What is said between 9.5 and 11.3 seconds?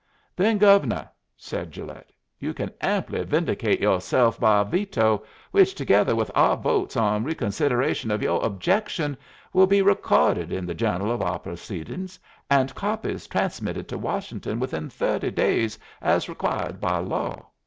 will be reco'ded in the journal of